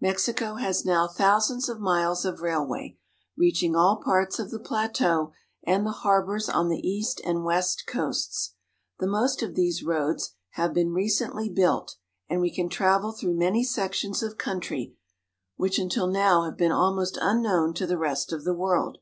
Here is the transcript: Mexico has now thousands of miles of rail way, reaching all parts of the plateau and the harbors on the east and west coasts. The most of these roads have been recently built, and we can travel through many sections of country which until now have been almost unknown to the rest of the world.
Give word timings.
Mexico 0.00 0.54
has 0.54 0.86
now 0.86 1.06
thousands 1.06 1.68
of 1.68 1.78
miles 1.78 2.24
of 2.24 2.40
rail 2.40 2.66
way, 2.66 2.96
reaching 3.36 3.76
all 3.76 4.00
parts 4.02 4.38
of 4.38 4.50
the 4.50 4.58
plateau 4.58 5.30
and 5.62 5.84
the 5.84 5.90
harbors 5.90 6.48
on 6.48 6.70
the 6.70 6.78
east 6.88 7.20
and 7.22 7.44
west 7.44 7.84
coasts. 7.86 8.54
The 8.98 9.06
most 9.06 9.42
of 9.42 9.54
these 9.56 9.82
roads 9.82 10.30
have 10.52 10.72
been 10.72 10.94
recently 10.94 11.50
built, 11.50 11.96
and 12.30 12.40
we 12.40 12.50
can 12.50 12.70
travel 12.70 13.12
through 13.12 13.36
many 13.36 13.62
sections 13.62 14.22
of 14.22 14.38
country 14.38 14.96
which 15.56 15.78
until 15.78 16.06
now 16.06 16.44
have 16.44 16.56
been 16.56 16.72
almost 16.72 17.18
unknown 17.20 17.74
to 17.74 17.86
the 17.86 17.98
rest 17.98 18.32
of 18.32 18.44
the 18.44 18.54
world. 18.54 18.96